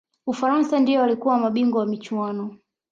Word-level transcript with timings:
ufaransa 0.27 0.79
ndiyo 0.79 0.99
waliyokuwa 1.01 1.39
mabingwa 1.39 1.79
wa 1.79 1.85
michuano 1.85 2.57